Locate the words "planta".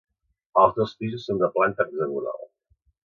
1.57-1.87